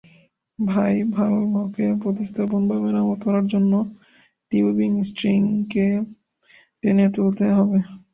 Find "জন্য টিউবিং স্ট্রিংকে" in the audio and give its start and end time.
3.53-5.87